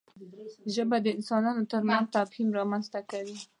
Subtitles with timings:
[0.73, 3.37] ژبه د انسانانو ترمنځ تفاهم رامنځته کوي